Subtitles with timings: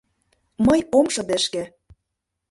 [0.65, 1.63] Мый ом шыдешке.